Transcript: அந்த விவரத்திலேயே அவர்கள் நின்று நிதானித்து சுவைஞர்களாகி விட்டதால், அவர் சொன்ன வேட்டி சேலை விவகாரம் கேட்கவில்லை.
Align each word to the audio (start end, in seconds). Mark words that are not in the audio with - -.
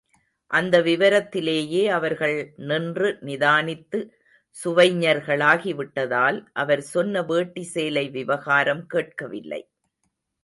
அந்த 0.51 0.75
விவரத்திலேயே 0.81 1.81
அவர்கள் 1.87 2.37
நின்று 2.55 3.09
நிதானித்து 3.21 3.99
சுவைஞர்களாகி 4.57 5.73
விட்டதால், 5.75 6.39
அவர் 6.53 6.81
சொன்ன 6.81 7.23
வேட்டி 7.23 7.63
சேலை 7.63 8.09
விவகாரம் 8.09 8.83
கேட்கவில்லை. 8.87 9.61